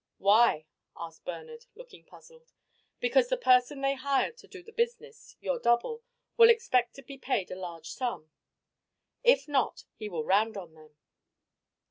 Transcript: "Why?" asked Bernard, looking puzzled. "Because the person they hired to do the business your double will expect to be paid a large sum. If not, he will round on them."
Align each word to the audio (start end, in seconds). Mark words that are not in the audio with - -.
"Why?" 0.17 0.65
asked 0.97 1.25
Bernard, 1.25 1.67
looking 1.75 2.03
puzzled. 2.05 2.51
"Because 2.99 3.29
the 3.29 3.37
person 3.37 3.81
they 3.81 3.93
hired 3.93 4.35
to 4.39 4.47
do 4.47 4.63
the 4.63 4.71
business 4.71 5.35
your 5.41 5.59
double 5.59 6.01
will 6.37 6.49
expect 6.49 6.95
to 6.95 7.03
be 7.03 7.19
paid 7.19 7.51
a 7.51 7.55
large 7.55 7.91
sum. 7.91 8.31
If 9.23 9.47
not, 9.47 9.83
he 9.93 10.09
will 10.09 10.23
round 10.25 10.57
on 10.57 10.73
them." 10.73 10.95